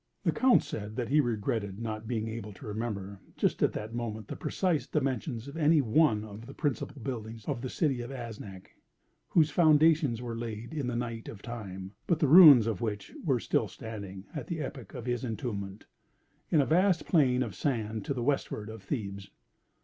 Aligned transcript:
The 0.23 0.31
Count 0.31 0.63
said 0.63 0.95
that 0.95 1.09
he 1.09 1.21
regretted 1.21 1.77
not 1.79 2.07
being 2.07 2.27
able 2.27 2.51
to 2.53 2.65
remember, 2.65 3.19
just 3.37 3.61
at 3.61 3.73
that 3.73 3.93
moment, 3.93 4.29
the 4.29 4.35
precise 4.35 4.87
dimensions 4.87 5.47
of 5.47 5.55
any 5.55 5.79
one 5.79 6.23
of 6.23 6.47
the 6.47 6.55
principal 6.55 6.99
buildings 7.03 7.45
of 7.45 7.61
the 7.61 7.69
city 7.69 8.01
of 8.01 8.09
Aznac, 8.11 8.71
whose 9.29 9.51
foundations 9.51 10.19
were 10.19 10.35
laid 10.35 10.73
in 10.73 10.87
the 10.87 10.95
night 10.95 11.29
of 11.29 11.43
Time, 11.43 11.93
but 12.07 12.17
the 12.17 12.27
ruins 12.27 12.65
of 12.65 12.81
which 12.81 13.13
were 13.23 13.39
still 13.39 13.67
standing, 13.67 14.25
at 14.33 14.47
the 14.47 14.61
epoch 14.61 14.95
of 14.95 15.05
his 15.05 15.23
entombment, 15.23 15.85
in 16.49 16.61
a 16.61 16.65
vast 16.65 17.05
plain 17.05 17.43
of 17.43 17.53
sand 17.53 18.03
to 18.05 18.15
the 18.15 18.23
westward 18.23 18.69
of 18.69 18.81
Thebes. 18.81 19.29